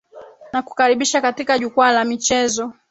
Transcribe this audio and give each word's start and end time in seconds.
nakukaribisha 0.53 1.21
katika 1.21 1.59
jukwaa 1.59 1.91
la 1.91 2.03
michezo 2.05 2.73